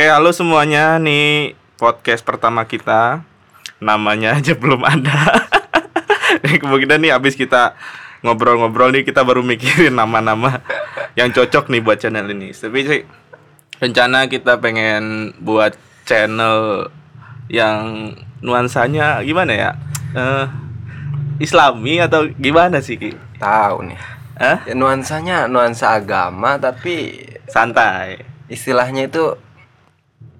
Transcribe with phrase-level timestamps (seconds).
[0.00, 0.96] Oke, halo semuanya.
[0.96, 3.20] Nih podcast pertama kita.
[3.84, 5.44] Namanya aja belum ada.
[6.40, 7.76] Nih, Kemungkinan nih abis kita
[8.24, 10.64] ngobrol-ngobrol nih kita baru mikirin nama-nama
[11.20, 12.48] yang cocok nih buat channel ini.
[12.56, 13.04] Tapi sih
[13.76, 15.76] rencana kita pengen buat
[16.08, 16.88] channel
[17.52, 19.70] yang nuansanya gimana ya?
[20.16, 20.46] Eh
[21.44, 23.12] Islami atau gimana sih Ki?
[23.36, 24.00] Tahu nih.
[24.40, 24.64] Hah?
[24.64, 27.20] Ya, nuansanya nuansa agama tapi
[27.52, 28.24] Santai.
[28.48, 29.36] istilahnya itu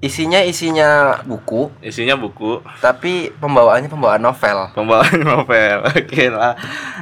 [0.00, 4.72] isinya isinya buku Isinya buku, tapi pembawaannya pembawaan novel.
[4.72, 5.76] pembawaan novel.
[5.86, 6.56] Oke lah.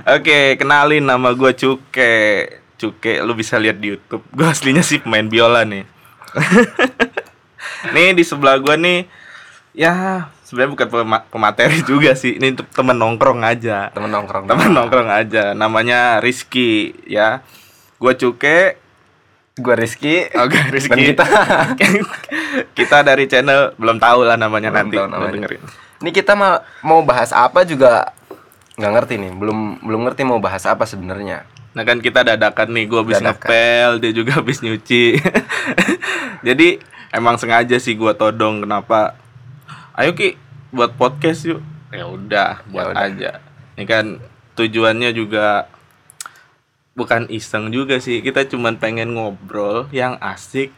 [0.05, 2.47] Oke, kenalin nama gua Cuke.
[2.75, 4.27] Cuke, lu bisa lihat di YouTube.
[4.30, 5.87] Gua aslinya sih pemain biola nih.
[7.95, 9.06] nih di sebelah gua nih
[9.73, 12.34] ya sebenarnya bukan pema- pemateri juga sih.
[12.34, 13.95] Ini untuk temen nongkrong aja.
[13.95, 14.51] Temen nongkrong.
[14.51, 15.55] Temen nongkrong aja.
[15.55, 17.47] Namanya Rizky ya.
[17.98, 18.78] Gua Cuke,
[19.59, 20.30] Gua Rizky.
[20.33, 20.89] Oke, Rizky.
[20.89, 21.25] Dan kita.
[22.79, 24.97] kita dari channel belum tahu lah namanya Belum nanti.
[24.97, 25.33] tahu namanya.
[25.34, 25.62] dengerin.
[25.98, 28.14] Ini kita ma- mau bahas apa juga
[28.79, 29.33] nggak ngerti nih.
[29.34, 31.42] Belum belum ngerti mau bahas apa sebenarnya.
[31.75, 35.19] Nah kan kita dadakan nih, gue habis ngepel, dia juga habis nyuci.
[36.47, 36.79] Jadi
[37.11, 39.19] emang sengaja sih gua todong kenapa?
[39.92, 40.39] Ayo ki
[40.70, 41.61] buat podcast yuk.
[41.91, 43.06] Ya udah, buat udah.
[43.06, 43.31] aja.
[43.75, 44.05] Ini kan
[44.55, 45.67] tujuannya juga
[46.99, 48.19] bukan iseng juga sih.
[48.19, 50.75] Kita cuman pengen ngobrol yang asik.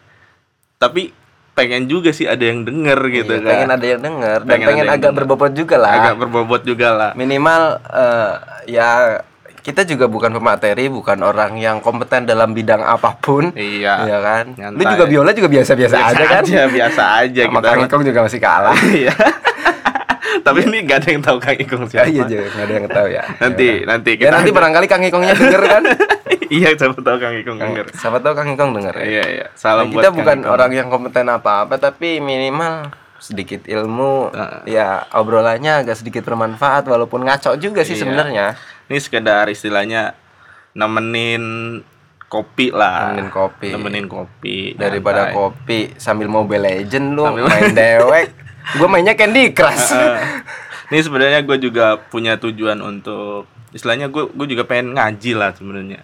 [0.76, 1.16] Tapi
[1.56, 3.50] pengen juga sih ada yang denger gitu Iya, kan.
[3.50, 5.18] Pengen ada yang denger dan Pengen pengen, ada yang agak denger.
[5.18, 5.92] berbobot juga lah.
[5.96, 7.10] Agak berbobot juga lah.
[7.16, 8.32] Minimal eh,
[8.70, 8.88] ya
[9.60, 13.52] kita juga bukan pemateri, bukan orang yang kompeten dalam bidang apa pun.
[13.52, 14.08] Iya.
[14.08, 14.44] Iya kan?
[14.72, 16.42] Lu juga biola juga biasa-biasa aja kan?
[16.48, 17.68] biasa aja Sama kita.
[17.68, 18.76] Kang Ikong juga masih kalah.
[19.00, 19.12] Iya.
[20.40, 22.06] Tapi ini gak ada yang tahu Kang Ikong siapa.
[22.06, 23.22] iya juga, nggak ada yang tahu ya.
[23.36, 25.82] Nanti Ya, nanti Ya nanti barangkali Kang Ikongnya denger kan?
[26.52, 27.86] iya siapa tahu Kang Ikong denger.
[27.92, 29.04] Siapa tahu Kang Ikong denger ya.
[29.04, 29.46] Iya iya.
[29.46, 30.50] Nah, Salam buat kita Kang bukan Ikong.
[30.50, 34.60] orang yang kompeten apa-apa, tapi minimal sedikit ilmu, Heeh.
[34.72, 38.00] ya obrolannya agak sedikit bermanfaat walaupun ngaco juga sih Iya.
[38.00, 38.46] sebenarnya.
[38.86, 40.16] Ini sekedar istilahnya
[40.74, 41.44] nemenin
[42.24, 43.10] kopi lah.
[43.10, 43.68] Nemenin kopi.
[43.70, 44.58] Nemenin kopi.
[44.72, 45.36] Daripada nyantai.
[45.36, 48.28] kopi sambil Mobile Legend lu Sambil- main dewek.
[48.76, 49.92] Gue mainnya Candy Crush.
[50.90, 56.02] Ini sebenarnya gue juga punya tujuan untuk istilahnya gue gue juga pengen ngaji lah sebenarnya.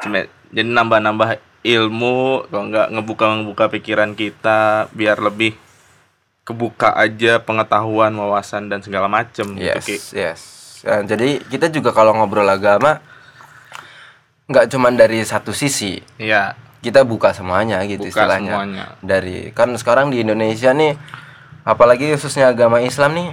[0.00, 5.54] Cuma jadi nambah-nambah ilmu kalau nggak ngebuka-ngebuka pikiran kita biar lebih
[6.42, 9.96] kebuka aja pengetahuan, wawasan dan segala macem gitu, yes, Ki.
[10.10, 10.40] yes.
[10.82, 12.98] Nah, jadi kita juga kalau ngobrol agama
[14.50, 16.02] nggak cuman dari satu sisi.
[16.18, 18.58] Iya, Kita buka semuanya gitu Buka istilahnya.
[18.58, 18.84] semuanya.
[18.98, 20.98] Dari kan sekarang di Indonesia nih
[21.62, 23.28] apalagi khususnya agama Islam nih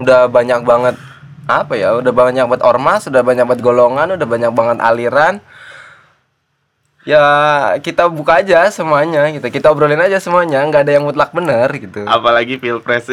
[0.00, 0.96] udah banyak banget
[1.50, 5.34] apa ya udah banyak banget ormas udah banyak banget golongan udah banyak banget aliran.
[7.08, 7.24] Ya
[7.80, 12.04] kita buka aja semuanya gitu kita obrolin aja semuanya nggak ada yang mutlak bener gitu.
[12.04, 13.08] Apalagi pilpres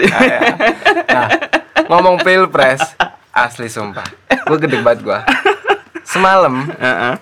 [1.08, 1.32] nah,
[1.88, 2.84] ngomong pilpres
[3.32, 5.20] asli sumpah gue gede banget gue
[6.04, 7.14] semalam Heeh.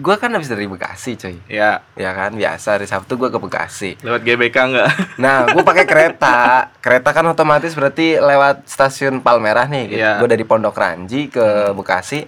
[0.00, 4.00] Gue kan habis dari Bekasi coy Ya, ya kan biasa hari Sabtu gue ke Bekasi
[4.00, 4.88] lewat GBK enggak?
[5.22, 6.70] Nah, gue pakai kereta.
[6.80, 9.84] Kereta kan otomatis berarti lewat stasiun Palmerah nih.
[9.92, 10.00] Gitu.
[10.00, 10.16] Iya.
[10.16, 12.24] Gue dari Pondok Ranji ke Bekasi.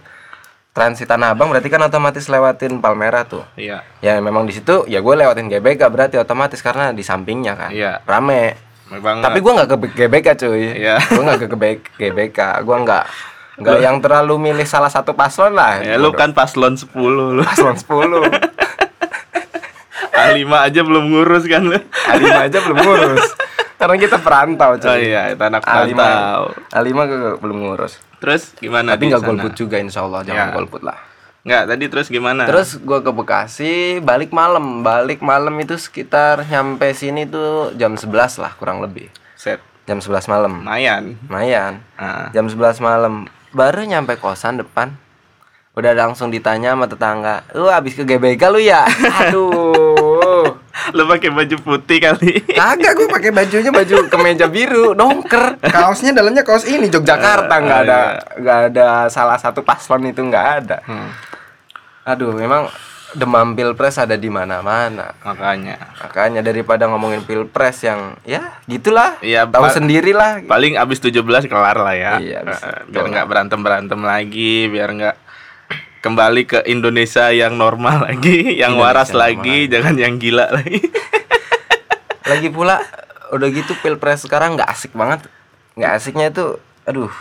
[0.73, 3.45] Transit Tanah Abang berarti kan otomatis lewatin Palmerah tuh.
[3.57, 3.85] Iya.
[4.05, 7.71] Ya memang di situ ya gue lewatin GBK berarti otomatis karena di sampingnya kan.
[7.73, 8.05] Iya.
[8.05, 8.57] Rame.
[8.93, 10.65] Memang Tapi gue nggak ke GBK cuy.
[10.85, 10.97] Iya.
[11.01, 11.49] Gue nggak ke
[11.97, 12.41] GBK.
[12.65, 13.05] Gue nggak
[13.55, 15.79] nggak yang terlalu milih salah satu paslon lah.
[15.79, 17.43] ya lu kan paslon 10 lu.
[17.43, 18.23] paslon 10
[20.13, 21.77] A5 aja belum ngurus kan lu.
[22.07, 23.27] A5 aja belum ngurus.
[23.75, 24.87] Karena kita perantau cuy.
[24.87, 26.43] Oh iya, itu anak A5 perantau.
[26.71, 27.99] A5 gue belum ngurus.
[28.17, 29.29] Terus gimana Tapi di nggak sana?
[29.29, 30.55] golput juga insya Allah jangan Ya.
[30.55, 30.99] golput lah.
[31.43, 32.47] Nggak, tadi terus gimana?
[32.47, 38.39] Terus gua ke Bekasi balik malam, balik malam itu sekitar nyampe sini tuh jam 11
[38.39, 39.11] lah kurang lebih.
[39.35, 40.63] set Jam 11 malam.
[40.63, 41.19] lumayan.
[41.27, 41.83] Lumayan.
[41.99, 42.31] Ah.
[42.31, 44.97] Jam 11 malam baru nyampe kosan depan.
[45.73, 48.85] Udah langsung ditanya sama tetangga, "Lu habis ke GBK lu ya?"
[49.25, 50.45] Aduh.
[50.97, 52.43] Lu pakai baju putih kali.
[52.43, 55.63] Kagak gue pakai bajunya baju kemeja biru, dongker.
[55.63, 58.01] Kaosnya dalamnya kaos ini Yogyakarta nggak ada
[58.41, 60.83] nggak ada salah satu paslon itu nggak ada.
[60.83, 61.09] Hmm,
[62.03, 62.67] Aduh, memang
[63.13, 65.13] demam pilpres ada di mana-mana.
[65.21, 65.77] makanya.
[65.99, 69.77] Makanya daripada ngomongin pilpres yang ya gitulah, Iya, tahu Pak.
[69.77, 70.31] sendirilah.
[70.45, 72.13] Paling abis 17 kelar lah ya.
[72.19, 75.17] Iya, abis biar nggak berantem-berantem lagi, biar nggak
[76.01, 80.81] kembali ke Indonesia yang normal lagi, yang Indonesia waras normal lagi, jangan yang gila lagi.
[82.23, 82.79] Lagi pula
[83.31, 85.27] udah gitu pilpres sekarang nggak asik banget.
[85.73, 87.13] Nggak asiknya itu, aduh,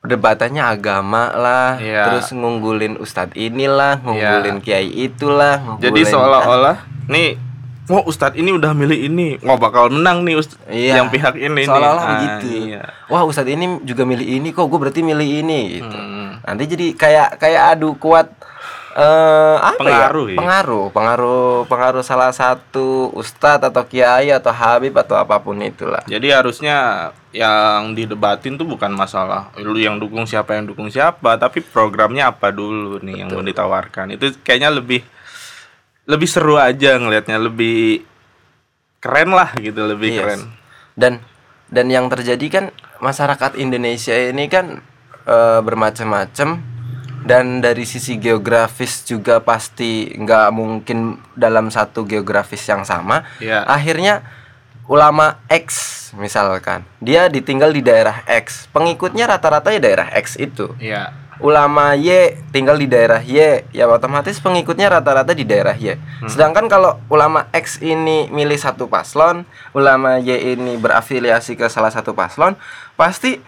[0.00, 2.08] debatannya agama lah, Iya.
[2.08, 6.76] terus ngunggulin ustadz inilah, ngunggulin kiai itulah, Jadi ngunggulin- seolah-olah
[7.06, 7.36] nih
[7.84, 10.94] wah ustadz ini udah milih ini wah bakal menang nih Ustadz Iya.
[10.96, 12.82] yang pihak ini Seolah-olah Ah, iya.
[13.10, 15.90] Wah, Ustadz ini juga milih ini kok, gue berarti milih ini gitu.
[15.90, 16.38] Hmm.
[16.40, 18.30] Nanti jadi kayak kayak adu kuat
[18.90, 20.34] eh apa Pengaruh ya?
[20.34, 20.38] ya?
[20.42, 26.02] Pengaruh, pengaruh, pengaruh salah satu ustadz atau kiai atau habib atau apa pun itulah.
[26.10, 31.62] Jadi harusnya yang didebatin tuh bukan masalah lu yang dukung siapa yang dukung siapa, tapi
[31.62, 34.18] programnya apa dulu nih yang mau ditawarkan.
[34.18, 35.06] Itu kayaknya lebih
[36.10, 38.02] lebih seru aja ngelihatnya, lebih
[38.98, 40.18] keren lah gitu, lebih Yes.
[40.18, 40.40] keren.
[40.98, 41.12] Dan
[41.70, 42.64] dan yang terjadi kan
[42.98, 44.82] masyarakat Indonesia ini kan
[45.22, 46.58] eh, bermacam-macam
[47.24, 53.28] dan dari sisi geografis juga pasti nggak mungkin dalam satu geografis yang sama.
[53.40, 53.64] Iya.
[53.68, 54.24] Akhirnya
[54.90, 60.74] ulama X misalkan dia ditinggal di daerah X, pengikutnya rata-rata ya daerah X itu.
[60.80, 61.14] Iya.
[61.40, 65.96] Ulama Y tinggal di daerah Y, ya otomatis pengikutnya rata-rata di daerah Y.
[66.28, 72.12] Sedangkan kalau ulama X ini milih satu paslon, ulama Y ini berafiliasi ke salah satu
[72.12, 72.60] paslon,
[72.92, 73.40] pasti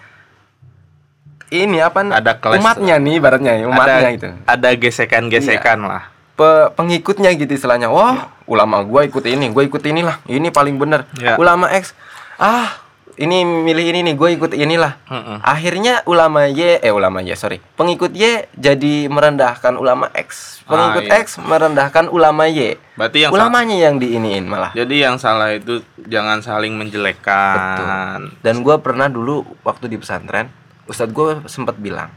[1.52, 4.28] ini apa Ada kelas- umatnya nih ibaratnya ya, umatnya ada, itu.
[4.42, 6.02] Ada gesekan-gesekan lah.
[6.32, 7.86] Pe- pengikutnya gitu istilahnya.
[7.86, 10.24] Wah, ulama gua ikut ini, gua ikut inilah.
[10.24, 11.04] Ini paling benar.
[11.14, 11.36] Ya.
[11.36, 11.92] Ulama X,
[12.36, 12.80] ah,
[13.14, 14.96] ini milih ini nih, gue ikut inilah.
[15.04, 15.44] Mm-mm.
[15.44, 21.12] Akhirnya ulama Y, eh ulama Y, sorry, pengikut Y jadi merendahkan ulama X, pengikut Ah,
[21.12, 21.20] iya.
[21.20, 22.80] X merendahkan ulama Y.
[22.92, 24.72] Berarti yang Ulamanya yang diiniin malah.
[24.72, 28.32] jadi yang salah itu jangan saling menjelekkan.
[28.40, 30.48] Dan gue pernah dulu waktu di pesantren,
[30.86, 32.10] ustadz gue sempat bilang,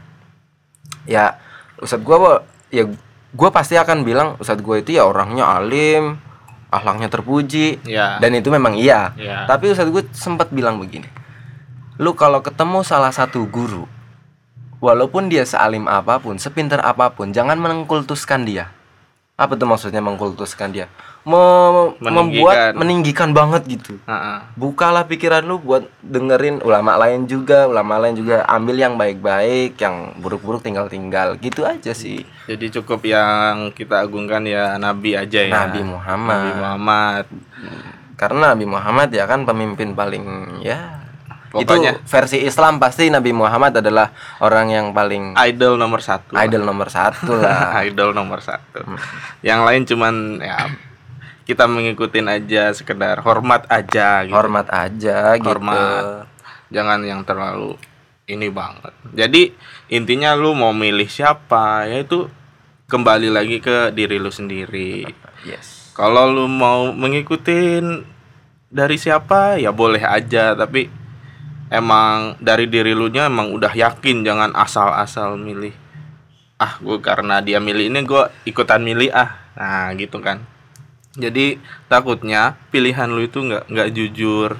[1.06, 1.38] ya
[1.80, 2.16] ustadz gue,
[2.74, 2.84] ya
[3.32, 6.20] gue pasti akan bilang ustadz gue itu ya orangnya alim,
[6.68, 8.20] akhlaknya terpuji, Ya.
[8.20, 9.14] dan itu memang iya.
[9.16, 9.46] Ya.
[9.48, 11.08] Tapi ustadz gue sempat bilang begini,
[11.96, 13.88] lu kalau ketemu salah satu guru,
[14.84, 18.75] walaupun dia sealim apa pun, sepintar apa pun, jangan mengkultuskan dia.
[19.36, 20.88] Apa tuh maksudnya mengkultuskan dia?
[21.22, 22.14] Me- membuat
[22.70, 22.72] Meninggikan.
[22.72, 24.38] meninggikan banget gitu Heeh.
[24.54, 30.14] bukalah pikiran lu buat dengerin ulama lain juga ulama lain juga ambil yang baik-baik yang
[30.16, 35.50] buruk-buruk tinggal-tinggal gitu aja sih Jadi cukup yang kita agungkan ya Nabi aja ya.
[35.52, 36.38] Nabi Muhammad.
[36.38, 37.24] Nabi Muhammad.
[38.14, 40.24] karena Nabi Muhammad ya kan pemimpin paling
[40.62, 41.05] ya
[41.58, 46.34] Pokoknya- itu versi Islam pasti Nabi Muhammad adalah orang yang paling Idol nomor satu.
[46.34, 48.84] idol nomor satu lah Idol nomor satu.
[49.40, 50.58] Yang lain cuman ya
[51.42, 54.34] kita mengikutin aja sekedar hormat aja gitu.
[54.34, 56.26] hormat aja gitu Hormat.
[56.68, 57.78] Jangan yang terlalu
[58.26, 58.90] ini banget.
[59.14, 59.54] Jadi
[59.86, 62.26] intinya lu mau milih siapa ya itu
[62.86, 65.06] kembali lagi ke diri lu sendiri.
[65.42, 68.02] yes Kalau lu mau mengikutin
[68.66, 70.90] dari siapa ya boleh aja tapi
[71.72, 75.74] emang dari diri lu nya emang udah yakin jangan asal-asal milih
[76.56, 80.40] ah gue karena dia milih ini gue ikutan milih ah nah gitu kan
[81.16, 84.56] jadi takutnya pilihan lu itu nggak nggak jujur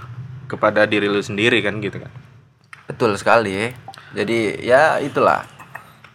[0.49, 2.13] kepada diri lu sendiri kan gitu kan
[2.87, 3.75] Betul sekali.
[4.15, 5.43] Jadi ya itulah.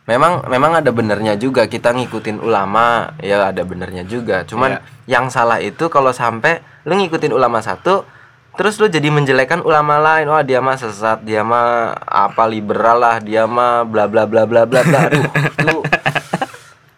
[0.10, 4.44] Memang memang ada benernya juga kita ngikutin ulama, ya ada benernya juga.
[4.48, 8.04] Cuman yang salah itu kalau sampai lu ngikutin ulama satu
[8.54, 10.28] terus lu jadi menjelekan ulama lain.
[10.28, 14.64] Wah, dia mah sesat, dia mah apa liberal lah, dia mah bla bla bla bla
[14.64, 15.00] bla bla.
[15.08, 15.78] Aduh, itu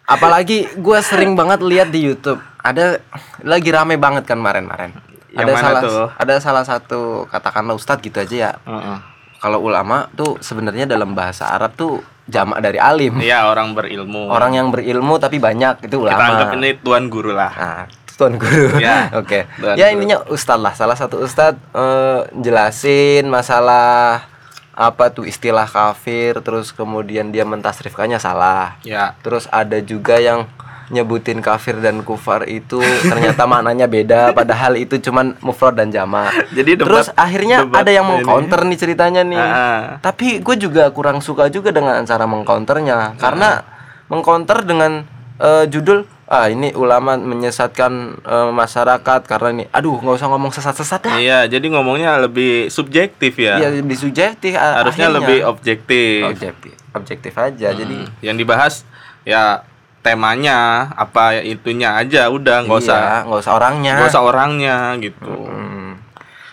[0.04, 3.00] apalagi gue sering banget lihat di YouTube ada
[3.40, 4.92] lagi rame banget kan kemarin-kemarin
[5.32, 6.06] ada mana salah tuh?
[6.14, 8.98] ada salah satu katakanlah ustadz gitu aja ya Heeh.
[9.40, 13.20] kalau ulama tuh sebenarnya dalam bahasa Arab tuh jamak dari alim.
[13.20, 16.24] Iya orang berilmu Orang yang berilmu tapi banyak itu kita ulama.
[16.24, 18.78] anggap ini tuan guru lah Nah, tuan guru.
[18.78, 19.46] Ya, Oke.
[19.54, 24.26] tuan Ya intinya ustadz lah, salah satu ustadz eh, jelasin masalah
[24.70, 28.74] apa tuh istilah kafir terus kemudian dia mentasrifkannya salah.
[28.82, 30.50] ya Terus ada juga yang
[30.84, 36.34] nyebutin kafir dan kufar itu ternyata maknanya beda padahal itu cuman mufrad dan jamak.
[36.50, 38.26] Jadi debat- Terus akhirnya debat ada yang mau ini.
[38.26, 39.38] counter nih ceritanya nih.
[39.38, 39.82] Ah.
[39.98, 43.62] Tapi gue juga kurang suka juga dengan cara mengcounternya karena
[44.06, 45.06] mengcounter dengan
[45.36, 46.04] eh, judul
[46.34, 51.14] ah ini ulama menyesatkan eh, masyarakat karena ini aduh nggak usah ngomong sesat-sesat dah.
[51.16, 53.56] Iya, jadi ngomongnya lebih subjektif ya.
[53.56, 55.22] Iya lebih subjektif a- Harusnya akhirnya.
[55.22, 56.18] lebih objektif.
[56.26, 56.74] objektif.
[56.92, 57.68] Objektif aja.
[57.70, 58.82] Jadi Hmm, yang dibahas
[59.22, 59.62] ya
[60.00, 60.58] temanya
[60.92, 63.92] apa itunya aja udah nggak usah iya, nggak usah orangnya.
[63.96, 65.32] nggak usah orangnya gitu.
[65.44, 65.96] Hmm.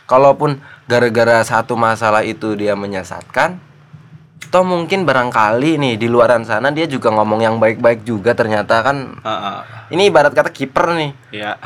[0.05, 3.59] Kalaupun gara-gara satu masalah itu dia menyesatkan,
[4.50, 9.21] toh mungkin barangkali nih di luaran sana dia juga ngomong yang baik-baik juga ternyata kan.
[9.21, 9.57] Heeh.
[9.93, 11.12] Ini ibarat kata kiper nih.
[11.29, 11.62] Iya.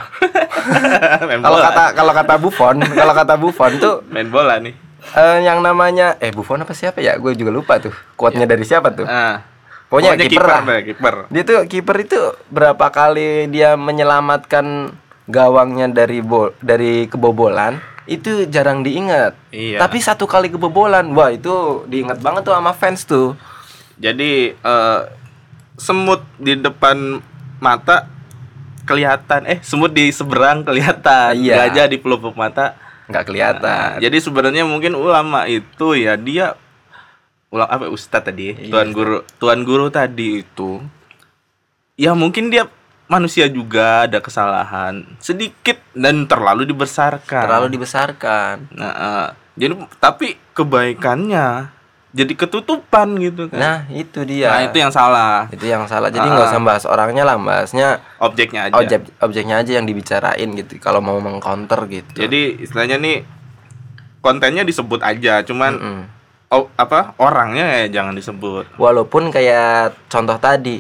[1.30, 4.76] main Kalau kata kalau kata Buffon, kalau kata Buffon tuh main bola nih.
[5.16, 7.16] eh, yang namanya eh Buffon apa siapa ya?
[7.16, 7.94] Gue juga lupa tuh.
[8.20, 9.08] Quote-nya dari siapa tuh?
[9.08, 9.46] Ah.
[9.86, 10.62] Pokoknya kiper lah.
[10.82, 11.16] kiper.
[11.30, 14.92] Dia tuh kiper itu berapa kali dia menyelamatkan
[15.26, 19.34] gawangnya dari bol dari kebobolan itu jarang diingat.
[19.50, 19.82] Iya.
[19.82, 23.34] Tapi satu kali kebobolan, wah itu diingat banget tuh sama fans tuh.
[23.98, 25.02] Jadi eh,
[25.76, 27.20] semut di depan
[27.58, 28.08] mata
[28.86, 31.66] kelihatan, eh semut di seberang kelihatan, Iya.
[31.66, 32.78] gajah di pelupuk mata.
[33.06, 33.62] nggak kelihatan.
[33.62, 36.58] Nah, jadi sebenarnya mungkin ulama itu ya dia
[37.54, 40.82] ulama apa ustadz tadi, Iya, tuan guru, tuan guru tadi itu
[41.96, 42.68] ya mungkin dia
[43.06, 47.44] manusia juga ada kesalahan sedikit dan terlalu dibesarkan.
[47.46, 48.56] Terlalu dibesarkan.
[48.74, 51.76] Nah, eh, jadi tapi kebaikannya
[52.16, 53.60] jadi ketutupan gitu kan.
[53.60, 54.48] Nah, itu dia.
[54.48, 55.52] Nah, itu yang salah.
[55.52, 56.08] itu yang salah.
[56.08, 58.76] Jadi nggak usah bahas orangnya lah, bahasnya Objeknya aja.
[58.80, 60.80] objek objeknya aja yang dibicarain gitu.
[60.80, 62.16] Kalau mau mengcounter gitu.
[62.16, 63.28] Jadi istilahnya nih
[64.24, 66.00] kontennya disebut aja, cuman Mm-mm.
[66.56, 68.80] oh, apa orangnya ya jangan disebut.
[68.80, 70.80] Walaupun kayak contoh tadi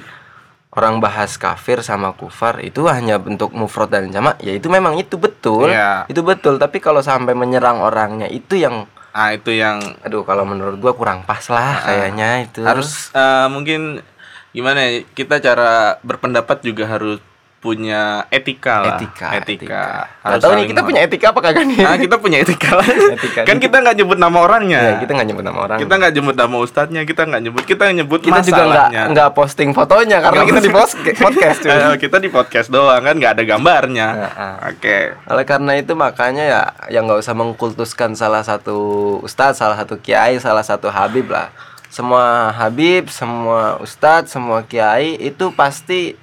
[0.75, 5.15] orang bahas kafir sama kufar itu hanya bentuk mufrad dan jamak, ya itu memang itu
[5.15, 5.71] betul.
[5.71, 6.03] Iya.
[6.11, 10.75] Itu betul, tapi kalau sampai menyerang orangnya itu yang Ah itu yang aduh kalau menurut
[10.75, 12.67] gua kurang pas lah kayaknya itu.
[12.67, 14.03] harus eh, mungkin
[14.51, 17.23] gimana ya kita cara berpendapat juga harus
[17.65, 19.01] punya etika lah.
[19.01, 19.27] etika.
[19.41, 19.83] Etika.
[20.21, 21.77] Nggak Harus tahu nih kita punya etika apa kagak nih?
[21.81, 22.85] Nah, kita punya etika lah.
[23.17, 23.41] Etika.
[23.41, 24.79] kan kita nggak nyebut nama orangnya.
[24.79, 25.77] Ya, kita nggak nyebut nama orang.
[25.81, 29.01] Kita nggak nyebut nama ustadznya, kita nggak nyebut, kita nyebut Kita juga nggak masalahnya.
[29.09, 30.71] nggak posting fotonya karena kita di
[31.17, 31.73] podcast cuy.
[31.85, 34.07] Eh, kita di podcast doang kan nggak ada gambarnya.
[34.13, 34.53] Heeh.
[34.69, 34.97] Oke.
[35.25, 36.61] Oleh karena itu makanya ya
[36.93, 38.77] yang nggak usah mengkultuskan salah satu
[39.25, 41.49] ustadz, salah satu kiai, salah satu habib lah.
[41.89, 46.19] Semua habib, semua ustadz, semua kiai itu pasti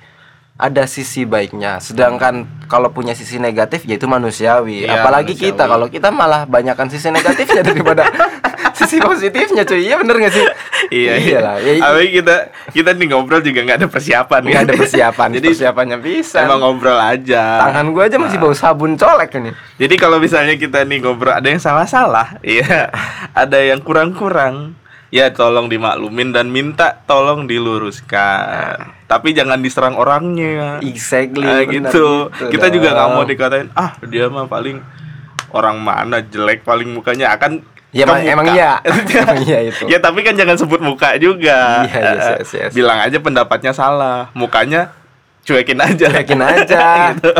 [0.56, 1.80] ada sisi baiknya.
[1.80, 4.84] Sedangkan kalau punya sisi negatif yaitu manusiawi.
[4.86, 5.52] Iya, Apalagi manusiawi.
[5.56, 8.06] kita kalau kita malah banyakkan sisi negatifnya daripada
[8.76, 9.88] sisi positifnya cuy.
[9.88, 10.46] Iya bener gak sih?
[10.92, 11.38] Iya, iya.
[11.40, 11.56] lah.
[11.62, 12.36] Ya, Apalagi kita
[12.74, 14.40] kita nih ngobrol juga nggak ada persiapan.
[14.44, 15.28] nggak ada persiapan.
[15.40, 16.38] Jadi persiapannya bisa.
[16.44, 17.64] emang ngobrol aja.
[17.68, 19.50] Tangan gua aja masih bau sabun colek ini.
[19.80, 22.92] Jadi kalau misalnya kita nih ngobrol ada yang salah-salah, iya,
[23.42, 24.76] ada yang kurang-kurang,
[25.12, 28.96] ya tolong dimaklumin dan minta tolong diluruskan.
[29.04, 30.80] Tapi jangan diserang orangnya.
[30.80, 31.44] Exactly.
[31.44, 32.32] Ah, bener gitu.
[32.48, 33.28] Kita juga nggak mau dong.
[33.28, 34.80] dikatain, ah dia mah paling
[35.52, 37.60] orang mana jelek paling mukanya akan
[37.92, 38.80] Ya, emang- emang iya.
[38.88, 39.84] Emang iya itu.
[39.84, 41.84] ya tapi kan jangan sebut muka juga.
[41.84, 42.72] Iya, yes, Eh, yes, yes.
[42.72, 44.96] Bilang aja pendapatnya salah, mukanya
[45.42, 46.06] cuekin aja.
[46.10, 46.84] Yakin aja.
[47.12, 47.32] Gitu.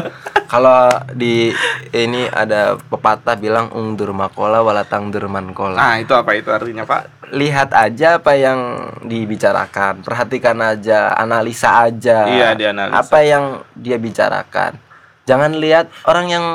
[0.53, 1.49] Kalau di
[1.97, 5.81] ini ada pepatah bilang ungdur makola walatang durman kola.
[5.81, 7.33] Nah, itu apa itu artinya, Pak?
[7.33, 8.61] Lihat aja apa yang
[9.01, 12.29] dibicarakan, perhatikan aja, analisa aja.
[12.29, 13.01] Iya, dianalisa.
[13.01, 14.77] Apa yang dia bicarakan.
[15.25, 16.47] Jangan lihat orang yang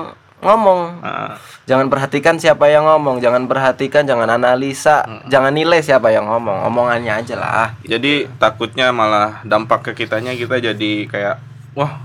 [0.41, 1.01] ngomong.
[1.01, 1.35] Nah,
[1.67, 6.63] Jangan perhatikan siapa yang ngomong, jangan perhatikan, jangan analisa, jangan nilai siapa yang ngomong.
[6.63, 7.75] Omongannya aja lah.
[7.83, 11.35] Jadi takutnya malah dampak ke kitanya kita jadi kayak
[11.75, 11.99] wah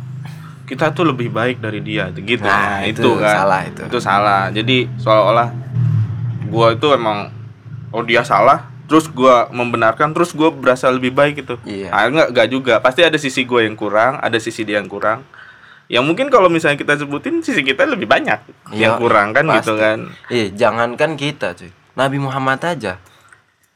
[0.67, 2.43] kita tuh lebih baik dari dia gitu.
[2.43, 3.83] Nah, itu salah itu.
[3.87, 4.51] Itu salah.
[4.51, 5.49] Jadi seolah-olah
[6.51, 7.31] gua itu emang
[7.95, 11.55] oh dia salah terus gua membenarkan terus gua berasa lebih baik gitu.
[11.62, 11.95] Iya.
[11.95, 12.75] Ah, enggak enggak juga.
[12.83, 15.23] Pasti ada sisi gua yang kurang, ada sisi dia yang kurang.
[15.92, 18.40] Yang mungkin kalau misalnya kita sebutin sisi kita lebih banyak
[18.72, 19.61] yang Iya, kurang kan pasti.
[19.61, 19.99] gitu kan.
[20.26, 21.68] Eh, jangankan kita, cuy.
[21.92, 22.96] Nabi Muhammad aja.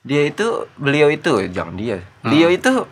[0.01, 2.01] Dia itu, beliau itu, jangan dia.
[2.25, 2.73] Beliau itu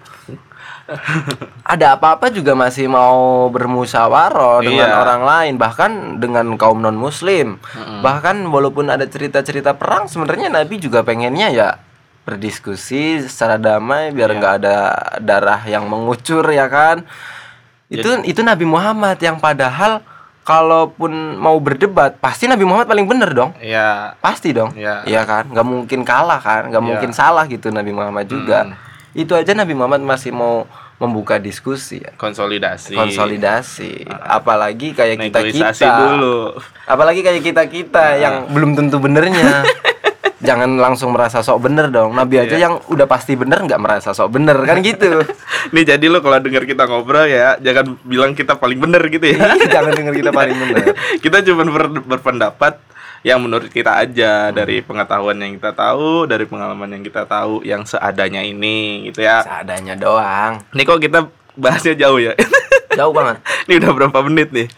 [1.65, 5.01] ada apa-apa juga masih mau bermusyawarah dengan Iya.
[5.01, 5.91] orang lain, bahkan
[6.21, 7.57] dengan kaum non muslim.
[8.05, 11.69] Bahkan walaupun ada cerita-cerita perang, sebenarnya Nabi juga pengennya ya
[12.25, 14.37] berdiskusi secara damai biar Iya.
[14.37, 14.77] nggak ada
[15.21, 17.09] darah yang mengucur ya kan.
[17.89, 20.01] Itu itu Nabi Muhammad yang padahal
[20.45, 23.51] kalaupun mau berdebat pasti Nabi Muhammad paling bener dong.
[23.59, 24.15] Iya.
[24.21, 24.77] Pasti dong.
[24.77, 25.05] Iya.
[25.09, 25.49] Iya kan?
[25.49, 26.69] nggak mungkin kalah kan?
[26.69, 26.89] nggak Iya.
[26.93, 28.69] mungkin salah gitu Nabi Muhammad juga.
[28.69, 28.77] Hmm.
[29.17, 30.69] Itu aja Nabi Muhammad masih mau
[31.01, 32.13] membuka diskusi ya.
[32.15, 32.95] Konsolidasi.
[32.95, 34.07] Konsolidasi.
[34.09, 35.73] Apalagi kayak kita-kita.
[35.75, 36.55] Negosiasi dulu.
[36.87, 39.65] Apalagi kayak kita-kita yang belum tentu benernya.
[40.45, 42.13] Jangan langsung merasa sok bener dong.
[42.13, 42.69] Nabi aja Iya.
[42.69, 45.25] yang udah pasti bener nggak merasa sok bener kan gitu.
[45.75, 49.57] Nih jadi lo kalau denger kita ngobrol ya jangan bilang kita paling bener gitu ya.
[49.57, 50.85] Iya, Jangan denger kita paling bener.
[51.25, 52.77] kita cuma ber- berpendapat
[53.21, 57.81] yang menurut kita aja dari pengetahuan yang kita tahu, dari pengalaman yang kita tahu yang
[57.83, 59.41] seadanya ini gitu ya.
[59.41, 60.61] Seadanya doang.
[60.71, 61.25] Nih kok kita
[61.55, 62.37] bahasnya jauh ya.
[62.95, 63.43] Jauh banget.
[63.65, 64.71] Ini udah berapa menit nih?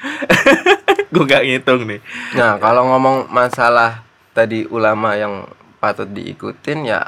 [1.08, 2.00] Gue gak ngitung nih.
[2.32, 4.00] Nah, kalau ngomong masalah
[4.32, 5.44] tadi ulama yang
[5.78, 7.00] patut diikutin ya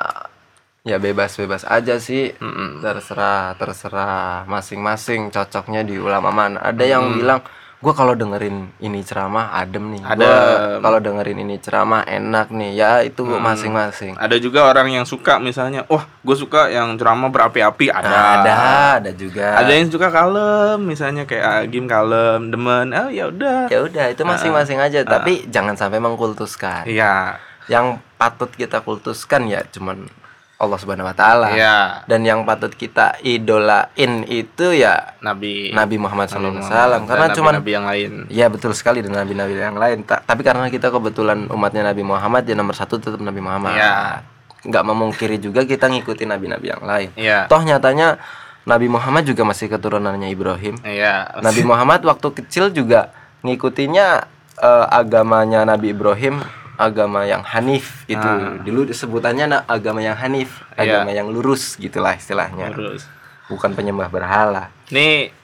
[0.89, 2.33] ya bebas-bebas aja sih.
[2.41, 2.81] Mm-mm.
[2.81, 6.65] Terserah terserah masing-masing cocoknya di ulama mana.
[6.65, 7.45] Ada yang bilang
[7.79, 10.03] gua kalau dengerin ini ceramah adem nih.
[10.03, 10.83] Adem.
[10.83, 12.73] kalau dengerin ini ceramah enak nih.
[12.75, 14.17] Ya itu masing-masing.
[14.17, 18.09] Ada juga orang yang suka misalnya, wah gue suka yang ceramah berapi-api ada.
[18.09, 18.55] Nah, ada,
[18.99, 19.61] ada juga.
[19.61, 23.71] Ada yang suka kalem, misalnya kayak Agim kalem, demen, oh ya udah.
[23.71, 26.89] Ya udah, itu masing-masing aja, tapi jangan sampai mengkultuskan.
[26.89, 30.11] Iya, Yang patut kita kultuskan ya cuman
[30.59, 31.55] Allah Subhanahu wa taala.
[31.55, 32.03] iya.
[32.11, 35.71] Dan yang patut kita idolain itu ya Nabi.
[35.71, 38.11] Nabi Muhammad SAW karena cuman nabi-nabi yang lain.
[38.27, 40.03] Ya betul sekali dan nabi-nabi yang lain.
[40.03, 43.79] Ta- tapi karena kita kebetulan umatnya Nabi Muhammad ya nomor satu tetap Nabi Muhammad.
[43.79, 44.27] Iya.
[44.67, 47.09] Nggak memungkiri juga kita ngikutin nabi-nabi yang lain.
[47.15, 47.47] Iya.
[47.47, 48.19] Toh nyatanya
[48.67, 50.75] Nabi Muhammad juga masih keturunannya Ibrahim.
[50.83, 51.39] Iya.
[51.39, 53.15] Nabi Muhammad waktu kecil juga
[53.47, 54.27] ngikutinya
[54.59, 56.43] eh, agamanya Nabi Ibrahim,
[56.79, 58.23] agama yang Hanif itu.
[58.23, 58.55] Ah.
[58.63, 61.03] Dulu sebutannya agama yang Hanif, Iya.
[61.03, 62.71] agama yang lurus gitulah istilahnya.
[62.71, 63.05] Terus.
[63.51, 64.71] Bukan penyembah berhala.
[64.95, 65.35] Nih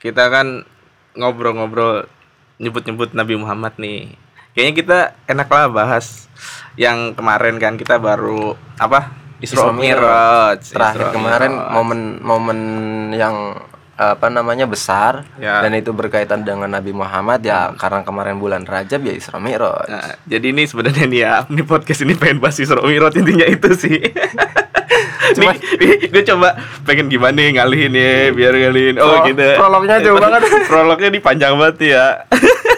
[0.00, 0.64] kita kan
[1.12, 2.08] ngobrol-ngobrol
[2.58, 4.16] nyebut-nyebut Nabi Muhammad nih.
[4.56, 4.98] Kayaknya kita
[5.30, 6.26] enak lah bahas
[6.74, 9.12] yang kemarin kan kita baru apa?
[9.38, 10.74] Isra Mi'raj.
[10.74, 12.60] terakhir Isra kemarin momen-momen
[13.14, 13.54] yang
[13.98, 15.58] apa namanya besar Ya.
[15.58, 19.90] dan itu berkaitan dengan Nabi Muhammad ya karena kemarin bulan Rajab ya Isra Mi'raj.
[19.90, 23.74] Nah, jadi ini sebenarnya nih ya, ini podcast ini pengen bahas Isra Mi'raj intinya itu
[23.74, 23.98] sih.
[25.36, 28.96] Cuma- nih, gue coba pengen gimana nih ngalihin ya, biar ngalihin.
[28.96, 29.46] Oh, Pro- gitu.
[29.58, 30.40] prolognya jauh banget.
[30.70, 32.04] Prolognya ini panjang banget ya.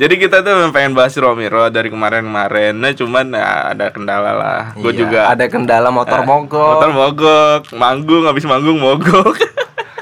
[0.00, 2.72] Jadi kita tuh pengen bahas Mi'raj dari kemarin-kemarin.
[2.72, 4.62] Nah, cuman ya, ada kendala lah.
[4.72, 6.72] Gue Iya, juga ada kendala motor mogok.
[6.80, 9.36] Motor mogok, manggung habis manggung mogok.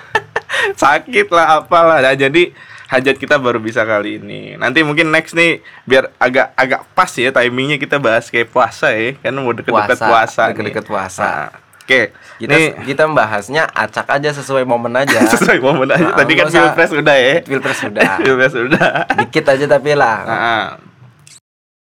[0.82, 1.98] Sakit lah apalah.
[1.98, 2.54] Nah, jadi
[2.86, 4.54] hajat kita baru bisa kali ini.
[4.54, 9.18] Nanti mungkin next nih biar agak agak pas ya timingnya kita bahas kayak puasa ya,
[9.18, 11.26] kan mau deket-deket Puasa, deket-deket puasa.
[11.26, 15.24] Nah, Oke, Kita nih kita membahasnya acak aja sesuai momen aja.
[15.32, 16.12] sesuai momen aja.
[16.12, 17.40] Nah, Tadi kan pilpres udah ya.
[17.40, 18.10] Pilpres sudah.
[18.20, 19.08] pilpres udah.
[19.16, 20.16] Dikit aja tapi lah.
[20.28, 20.64] Nah,